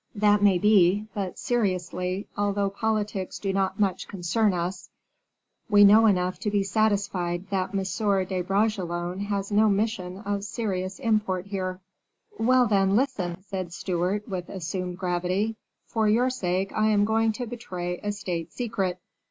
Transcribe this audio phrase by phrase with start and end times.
[0.15, 4.89] "That may be; but, seriously, although politics do not much concern us,
[5.69, 7.83] we know enough to be satisfied that M.
[8.25, 11.81] de Bragelonne has no mission of serious import here."
[12.39, 17.45] "Well, then, listen," said Stewart, with assumed gravity, "for your sake I am going to
[17.45, 18.99] betray a state secret.